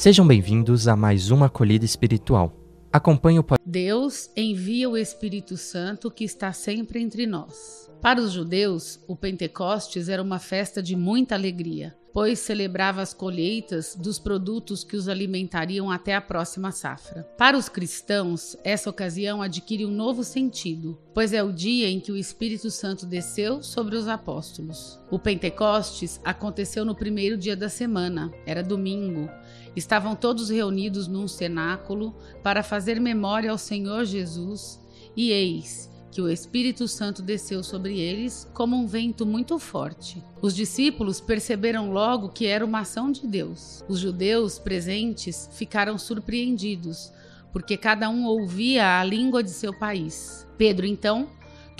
[0.00, 2.56] Sejam bem-vindos a mais uma acolhida espiritual.
[2.90, 7.86] Acompanhe o Deus envia o Espírito Santo que está sempre entre nós.
[8.00, 13.94] Para os judeus, o Pentecostes era uma festa de muita alegria pois celebrava as colheitas
[13.94, 17.22] dos produtos que os alimentariam até a próxima safra.
[17.36, 22.12] Para os cristãos, essa ocasião adquire um novo sentido, pois é o dia em que
[22.12, 24.98] o Espírito Santo desceu sobre os apóstolos.
[25.10, 29.30] O Pentecostes aconteceu no primeiro dia da semana, era domingo.
[29.76, 34.80] Estavam todos reunidos num cenáculo para fazer memória ao Senhor Jesus,
[35.16, 40.22] e eis que o Espírito Santo desceu sobre eles como um vento muito forte.
[40.42, 43.84] Os discípulos perceberam logo que era uma ação de Deus.
[43.88, 47.12] Os judeus presentes ficaram surpreendidos,
[47.52, 50.46] porque cada um ouvia a língua de seu país.
[50.58, 51.28] Pedro, então,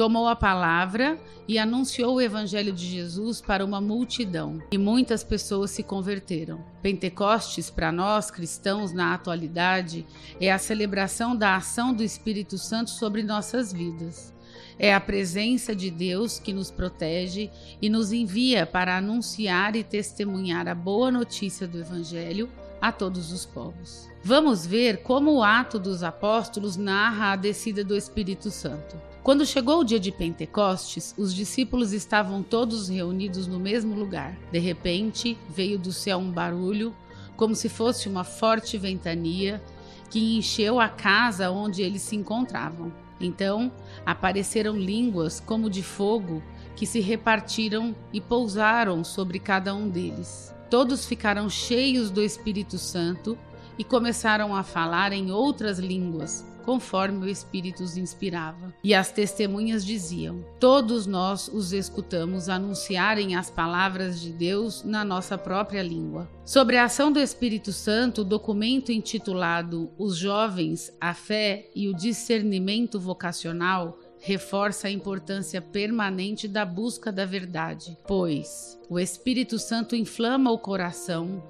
[0.00, 5.72] tomou a palavra e anunciou o evangelho de Jesus para uma multidão, e muitas pessoas
[5.72, 6.64] se converteram.
[6.80, 10.06] Pentecostes, para nós cristãos na atualidade,
[10.40, 14.32] é a celebração da ação do Espírito Santo sobre nossas vidas.
[14.78, 17.50] É a presença de Deus que nos protege
[17.82, 22.48] e nos envia para anunciar e testemunhar a boa notícia do Evangelho
[22.80, 24.08] a todos os povos.
[24.24, 29.09] Vamos ver como o ato dos apóstolos narra a descida do Espírito Santo.
[29.22, 34.34] Quando chegou o dia de Pentecostes, os discípulos estavam todos reunidos no mesmo lugar.
[34.50, 36.96] De repente, veio do céu um barulho,
[37.36, 39.62] como se fosse uma forte ventania,
[40.08, 42.90] que encheu a casa onde eles se encontravam.
[43.20, 43.70] Então
[44.06, 46.42] apareceram línguas como de fogo
[46.74, 50.54] que se repartiram e pousaram sobre cada um deles.
[50.70, 53.36] Todos ficaram cheios do Espírito Santo
[53.76, 58.72] e começaram a falar em outras línguas, conforme o Espírito os inspirava.
[58.84, 65.36] E as testemunhas diziam: Todos nós os escutamos anunciarem as palavras de Deus na nossa
[65.36, 66.30] própria língua.
[66.44, 71.92] Sobre a ação do Espírito Santo, o documento intitulado Os Jovens, a Fé e o
[71.92, 80.52] Discernimento Vocacional reforça a importância permanente da busca da verdade, pois o Espírito Santo inflama
[80.52, 81.42] o coração,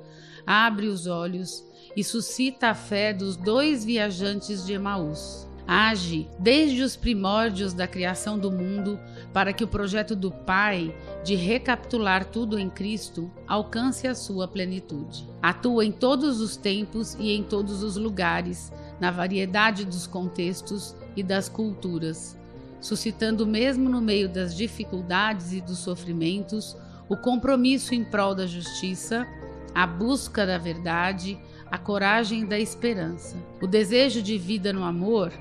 [0.47, 1.62] abre os olhos
[1.96, 5.48] e suscita a fé dos dois viajantes de Emaús.
[5.66, 8.98] Age desde os primórdios da criação do mundo
[9.32, 10.92] para que o projeto do Pai
[11.22, 15.28] de recapitular tudo em Cristo alcance a sua plenitude.
[15.40, 21.22] Atua em todos os tempos e em todos os lugares, na variedade dos contextos e
[21.22, 22.36] das culturas,
[22.80, 26.76] suscitando mesmo no meio das dificuldades e dos sofrimentos
[27.08, 29.26] o compromisso em prol da justiça,
[29.74, 31.38] a busca da verdade,
[31.70, 35.32] a coragem da esperança, o desejo de vida no amor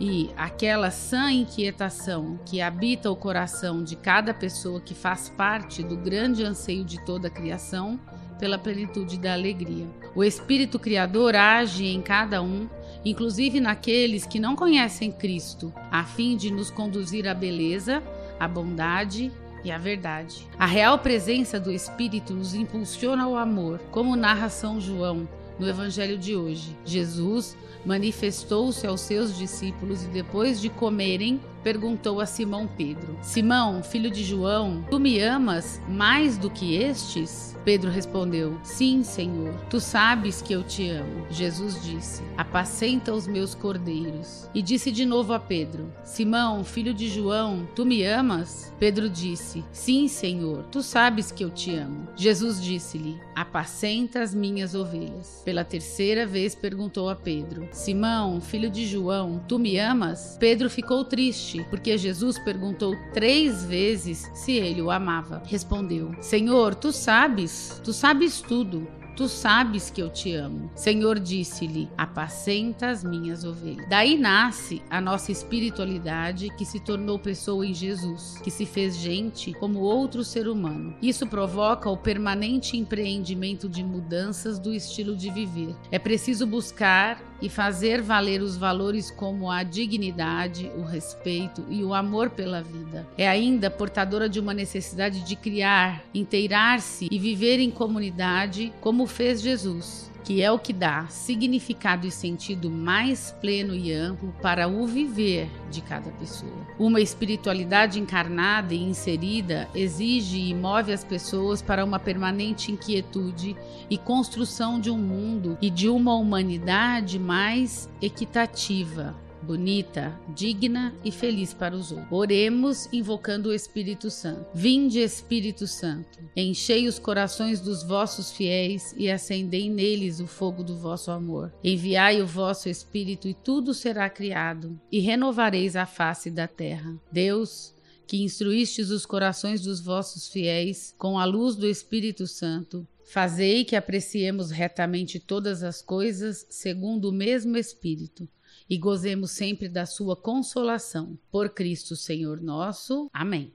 [0.00, 5.96] e aquela sã inquietação que habita o coração de cada pessoa que faz parte do
[5.96, 7.98] grande anseio de toda a criação
[8.38, 9.86] pela plenitude da alegria.
[10.14, 12.68] O Espírito Criador age em cada um,
[13.04, 18.00] inclusive naqueles que não conhecem Cristo, a fim de nos conduzir à beleza,
[18.38, 19.32] à bondade
[19.64, 20.46] e à verdade.
[20.56, 26.16] A real presença do Espírito nos impulsiona ao amor, como narra São João no Evangelho
[26.16, 26.76] de hoje.
[26.84, 34.10] Jesus manifestou-se aos seus discípulos e depois de comerem, perguntou a Simão Pedro: Simão, filho
[34.10, 37.56] de João, tu me amas mais do que estes?
[37.64, 41.26] Pedro respondeu: Sim, Senhor, tu sabes que eu te amo.
[41.30, 44.48] Jesus disse: Apacenta os meus cordeiros.
[44.54, 48.72] E disse de novo a Pedro: Simão, filho de João, tu me amas?
[48.78, 52.08] Pedro disse: Sim, Senhor, tu sabes que eu te amo.
[52.16, 55.42] Jesus disse-lhe: Apacenta as minhas ovelhas.
[55.48, 60.36] Pela terceira vez perguntou a Pedro: Simão, filho de João, tu me amas?
[60.38, 65.42] Pedro ficou triste, porque Jesus perguntou três vezes se ele o amava.
[65.46, 68.86] Respondeu: Senhor, tu sabes tu sabes tudo.
[69.18, 70.70] Tu sabes que eu te amo.
[70.76, 73.88] Senhor disse-lhe: Apacenta as minhas ovelhas.
[73.88, 79.52] Daí nasce a nossa espiritualidade que se tornou pessoa em Jesus, que se fez gente
[79.54, 80.94] como outro ser humano.
[81.02, 85.74] Isso provoca o permanente empreendimento de mudanças do estilo de viver.
[85.90, 91.94] É preciso buscar e fazer valer os valores como a dignidade, o respeito e o
[91.94, 93.06] amor pela vida.
[93.16, 99.40] É ainda portadora de uma necessidade de criar, inteirar-se e viver em comunidade como fez
[99.40, 104.86] Jesus que é o que dá significado e sentido mais pleno e amplo para o
[104.86, 106.66] viver de cada pessoa.
[106.78, 113.56] Uma espiritualidade encarnada e inserida exige e move as pessoas para uma permanente inquietude
[113.88, 121.52] e construção de um mundo e de uma humanidade mais equitativa bonita, digna e feliz
[121.54, 122.08] para os outros.
[122.10, 124.46] Oremos invocando o Espírito Santo.
[124.54, 130.76] Vinde, Espírito Santo, enchei os corações dos vossos fiéis e acendei neles o fogo do
[130.76, 131.52] vosso amor.
[131.62, 136.94] Enviai o vosso Espírito e tudo será criado, e renovareis a face da terra.
[137.10, 137.74] Deus,
[138.06, 143.76] que instruístes os corações dos vossos fiéis com a luz do Espírito Santo, fazei que
[143.76, 148.28] apreciemos retamente todas as coisas segundo o mesmo Espírito
[148.68, 151.18] e gozemos sempre da sua consolação.
[151.30, 153.08] Por Cristo Senhor nosso.
[153.12, 153.52] Amém.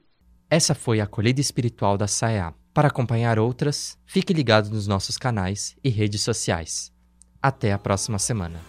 [0.49, 2.53] Essa foi a acolhida espiritual da SAEA.
[2.73, 6.91] Para acompanhar outras, fique ligado nos nossos canais e redes sociais.
[7.41, 8.59] Até a próxima semana.